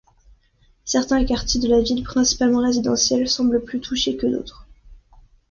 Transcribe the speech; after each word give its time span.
Certains 0.83 1.23
quartiers 1.25 1.59
de 1.59 1.67
la 1.67 1.79
ville, 1.79 2.01
principalement 2.03 2.63
résidentiels, 2.63 3.29
semblent 3.29 3.63
plus 3.63 3.79
touchés 3.79 4.17
que 4.17 4.25
d'autres. 4.25 4.65